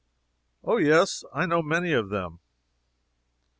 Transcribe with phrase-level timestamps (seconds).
[0.63, 2.39] "Oh, yes, I know many of them."